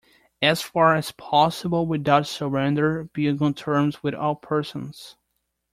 [0.41, 5.15] As far as possible, without surrender, be on good terms with all persons.